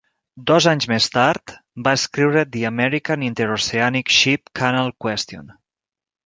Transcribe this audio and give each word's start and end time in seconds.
Dos 0.51 0.67
anys 0.69 0.85
més 0.93 1.09
tard 1.17 1.53
va 1.87 1.93
escriure 1.97 2.43
"The 2.55 2.63
American 2.71 3.27
Inter-Oceanic 3.29 4.11
Ship 4.17 4.53
Canal 4.63 4.91
Question". 5.07 5.55